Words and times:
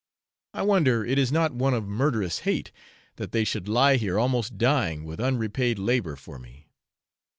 I 0.55 0.63
wonder 0.63 1.05
it 1.05 1.19
is 1.19 1.31
not 1.31 1.53
one 1.53 1.75
of 1.75 1.87
murderous 1.87 2.39
hate 2.39 2.71
that 3.17 3.31
they 3.33 3.43
should 3.43 3.69
lie 3.69 3.97
here 3.97 4.17
almost 4.17 4.57
dying 4.57 5.03
with 5.03 5.19
unrepaid 5.19 5.77
labour 5.77 6.15
for 6.15 6.39
me. 6.39 6.65